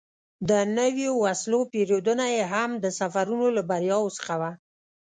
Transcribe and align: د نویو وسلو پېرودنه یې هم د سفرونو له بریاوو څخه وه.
د 0.49 0.51
نویو 0.77 1.11
وسلو 1.23 1.59
پېرودنه 1.71 2.25
یې 2.35 2.43
هم 2.53 2.69
د 2.83 2.85
سفرونو 2.99 3.47
له 3.55 3.61
بریاوو 3.69 4.15
څخه 4.17 4.33
وه. 4.41 4.51